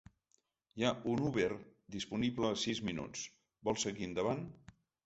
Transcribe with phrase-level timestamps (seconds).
[0.79, 1.51] Hi ha un Uber
[1.99, 3.31] disponible a sis minuts,
[3.71, 4.47] vols seguir endavant?